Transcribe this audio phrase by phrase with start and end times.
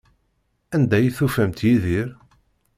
[0.75, 2.09] Anda ay tufamt Yidir?